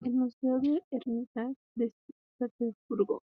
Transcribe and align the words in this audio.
El 0.00 0.12
Museo 0.14 0.60
del 0.60 0.82
Hermitage 0.92 1.54
de 1.74 1.92
Petersburgo. 2.38 3.22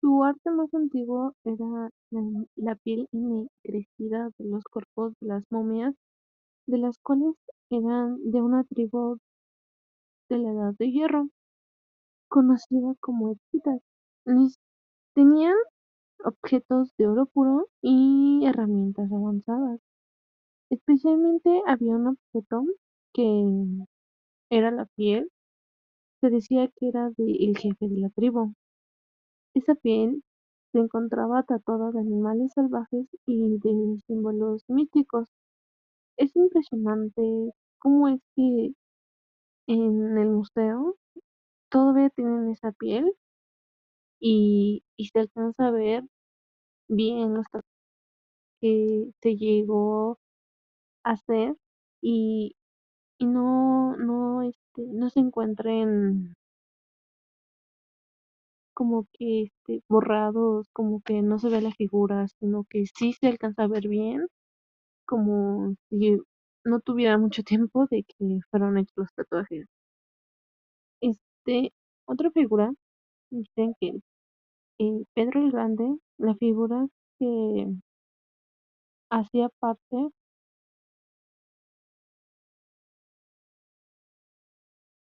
Su 0.00 0.22
arte 0.22 0.50
más 0.50 0.72
antiguo 0.74 1.34
era 1.44 1.90
la 2.56 2.74
piel 2.76 3.08
ennegrecida 3.12 4.30
de 4.38 4.44
los 4.44 4.62
cuerpos 4.64 5.14
de 5.20 5.28
las 5.28 5.44
momias, 5.50 5.94
de 6.66 6.78
las 6.78 6.98
cuales 6.98 7.34
eran 7.70 8.18
de 8.30 8.42
una 8.42 8.64
tribu 8.64 9.18
de 10.28 10.38
la 10.38 10.52
Edad 10.52 10.74
de 10.78 10.90
Hierro, 10.90 11.28
conocida 12.28 12.94
como 13.00 13.32
escitas. 13.32 13.80
Tenían 15.14 15.54
objetos 16.24 16.92
de 16.98 17.06
oro 17.08 17.26
puro 17.26 17.68
y 17.82 18.44
herramientas 18.44 19.10
avanzadas. 19.10 19.80
Especialmente 20.70 21.62
había 21.66 21.96
un 21.96 22.08
objeto 22.08 22.64
que 23.12 23.44
era 24.50 24.70
la 24.70 24.86
piel, 24.96 25.30
se 26.20 26.30
decía 26.30 26.68
que 26.76 26.88
era 26.88 27.10
del 27.16 27.56
jefe 27.56 27.88
de 27.88 27.98
la 27.98 28.10
tribu. 28.10 28.54
Esa 29.54 29.74
piel 29.76 30.22
se 30.72 30.78
encontraba 30.80 31.42
tatuada 31.44 31.92
de 31.92 32.00
animales 32.00 32.52
salvajes 32.54 33.06
y 33.26 33.58
de 33.58 34.00
símbolos 34.06 34.64
místicos. 34.68 35.28
Es 36.16 36.34
impresionante 36.36 37.52
cómo 37.78 38.08
es 38.08 38.20
que 38.36 38.72
en 39.68 40.18
el 40.18 40.28
museo 40.30 40.96
todavía 41.70 42.10
tienen 42.10 42.50
esa 42.50 42.72
piel 42.72 43.12
y, 44.20 44.84
se 45.12 45.20
alcanza 45.20 45.68
a 45.68 45.70
ver 45.70 46.04
bien 46.88 47.34
los 47.34 47.46
que 48.60 49.10
se 49.22 49.36
llegó 49.36 50.18
a 51.04 51.12
hacer 51.12 51.56
y, 52.02 52.56
y 53.20 53.26
no, 53.26 53.96
no, 53.96 54.42
este, 54.42 54.82
no 54.88 55.10
se 55.10 55.20
encuentren 55.20 56.34
como 58.74 59.06
que 59.12 59.42
este, 59.42 59.82
borrados, 59.88 60.68
como 60.72 61.00
que 61.02 61.22
no 61.22 61.38
se 61.38 61.48
ve 61.50 61.60
la 61.60 61.70
figura, 61.72 62.26
sino 62.40 62.64
que 62.64 62.84
sí 62.86 63.12
se 63.12 63.28
alcanza 63.28 63.64
a 63.64 63.68
ver 63.68 63.86
bien, 63.88 64.26
como 65.06 65.76
si 65.90 66.18
no 66.64 66.80
tuviera 66.80 67.18
mucho 67.18 67.42
tiempo 67.44 67.86
de 67.90 68.04
que 68.04 68.40
fueron 68.50 68.78
hechos 68.78 68.94
los 68.96 69.14
tatuajes. 69.14 69.66
Este, 71.02 71.72
otra 72.06 72.30
figura, 72.30 72.72
dicen 73.30 73.74
que 73.80 74.00
eh, 74.80 75.04
Pedro 75.14 75.40
el 75.42 75.52
Grande, 75.52 75.96
la 76.18 76.34
figura 76.36 76.86
que 77.18 77.66
hacía 79.10 79.48
parte 79.60 80.08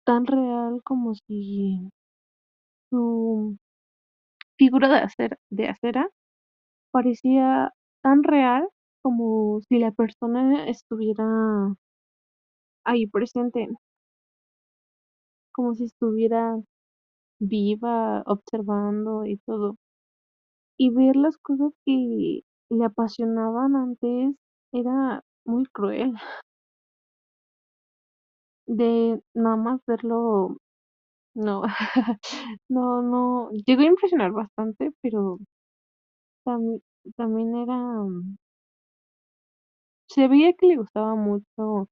tan 0.07 0.25
real 0.25 0.81
como 0.83 1.13
si 1.13 1.91
su 2.89 3.57
figura 4.57 4.87
de 4.89 4.97
acera, 4.99 5.37
de 5.49 5.67
acera 5.69 6.09
parecía 6.91 7.73
tan 8.03 8.23
real 8.23 8.69
como 9.03 9.61
si 9.69 9.79
la 9.79 9.91
persona 9.91 10.67
estuviera 10.69 11.25
ahí 12.85 13.05
presente, 13.05 13.67
como 15.51 15.73
si 15.75 15.83
estuviera 15.83 16.57
viva, 17.39 18.23
observando 18.27 19.25
y 19.25 19.37
todo. 19.45 19.77
Y 20.79 20.89
ver 20.89 21.15
las 21.15 21.37
cosas 21.37 21.71
que 21.85 22.41
le 22.69 22.85
apasionaban 22.85 23.75
antes 23.75 24.35
era 24.73 25.21
muy 25.45 25.65
cruel. 25.67 26.13
De 28.67 29.19
nada 29.33 29.55
más 29.57 29.81
verlo, 29.87 30.57
no, 31.35 31.63
no, 32.69 33.01
no, 33.03 33.51
llegó 33.51 33.81
a 33.83 33.85
impresionar 33.85 34.31
bastante, 34.33 34.91
pero 35.01 35.39
también, 36.43 36.81
también 37.15 37.55
era, 37.55 37.77
se 40.09 40.27
veía 40.27 40.51
que 40.51 40.65
le 40.67 40.75
gustaba 40.75 41.15
mucho 41.15 41.87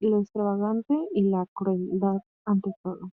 lo 0.00 0.20
extravagante 0.20 0.94
y 1.14 1.22
la 1.30 1.46
crueldad 1.54 2.18
ante 2.46 2.70
todo. 2.82 3.10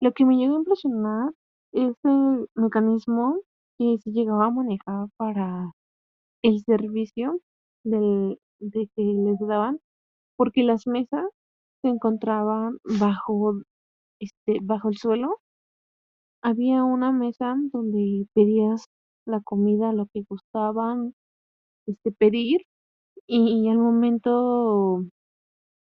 Lo 0.00 0.12
que 0.12 0.24
me 0.24 0.36
llegó 0.36 0.54
a 0.56 0.58
impresionar 0.60 1.32
es 1.72 1.94
el 2.04 2.48
mecanismo 2.54 3.40
que 3.78 3.98
se 4.02 4.10
llegaba 4.12 4.46
a 4.46 4.50
manejar 4.50 5.08
para 5.18 5.72
el 6.42 6.60
servicio 6.64 7.40
del, 7.84 8.38
de 8.60 8.88
que 8.96 9.02
les 9.02 9.38
daban, 9.40 9.80
porque 10.36 10.64
las 10.64 10.86
mesas 10.86 11.24
se 11.82 11.88
encontraban 11.88 12.78
bajo, 13.00 13.60
este, 14.20 14.58
bajo 14.62 14.88
el 14.90 14.96
suelo. 14.98 15.38
Había 16.42 16.84
una 16.84 17.12
mesa 17.12 17.56
donde 17.72 18.26
pedías 18.34 18.86
la 19.26 19.40
comida, 19.40 19.92
lo 19.92 20.06
que 20.06 20.22
gustaban 20.28 21.14
este, 21.86 22.12
pedir, 22.12 22.62
y 23.28 23.68
al 23.68 23.78
momento 23.78 25.04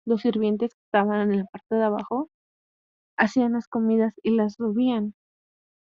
los 0.06 0.22
sirvientes 0.22 0.74
que 0.74 0.82
estaban 0.86 1.32
en 1.32 1.40
la 1.40 1.46
parte 1.46 1.76
de 1.76 1.84
abajo 1.84 2.30
hacían 3.18 3.54
las 3.54 3.68
comidas 3.68 4.14
y 4.24 4.32
las 4.32 4.56
subían 4.56 5.14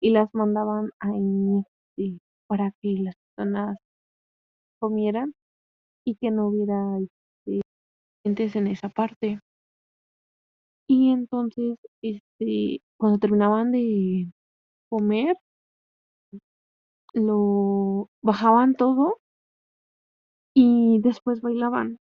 y 0.02 0.12
las 0.12 0.30
mandaban 0.34 0.92
ahí 1.00 1.64
este, 1.98 2.20
para 2.48 2.72
que 2.82 2.96
las 3.00 3.16
personas 3.36 3.78
comieran 4.80 5.34
y 6.06 6.16
que 6.16 6.32
no 6.32 6.48
hubiera 6.48 7.00
este, 8.26 8.60
en 8.60 8.68
esa 8.68 8.90
parte. 8.90 9.40
Y 10.90 11.10
entonces, 11.12 11.78
este, 12.02 12.82
cuando 12.98 13.20
terminaban 13.20 13.72
de 13.72 14.28
comer, 14.90 15.36
lo 17.14 18.10
bajaban 18.22 18.76
todo 18.76 19.20
y 20.56 21.00
después 21.02 21.42
bailaban. 21.42 22.00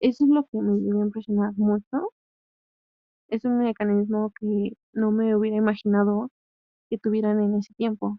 Eso 0.00 0.24
es 0.24 0.30
lo 0.30 0.44
que 0.44 0.58
me 0.60 0.78
llegó 0.78 1.00
a 1.00 1.04
impresionar 1.06 1.52
mucho. 1.56 2.10
Es 3.28 3.44
un 3.44 3.58
mecanismo 3.58 4.32
que 4.40 4.78
no 4.94 5.10
me 5.10 5.36
hubiera 5.36 5.58
imaginado 5.58 6.30
que 6.90 6.98
tuvieran 6.98 7.40
en 7.40 7.56
ese 7.56 7.74
tiempo. 7.74 8.12